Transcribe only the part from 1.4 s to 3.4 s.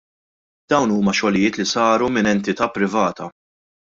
li saru minn entita' privata.